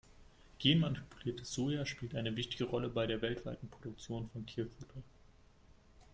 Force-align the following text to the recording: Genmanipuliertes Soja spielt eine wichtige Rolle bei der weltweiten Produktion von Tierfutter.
Genmanipuliertes 0.57 1.53
Soja 1.53 1.85
spielt 1.85 2.15
eine 2.15 2.35
wichtige 2.35 2.63
Rolle 2.63 2.89
bei 2.89 3.05
der 3.05 3.21
weltweiten 3.21 3.69
Produktion 3.69 4.25
von 4.33 4.47
Tierfutter. 4.47 5.03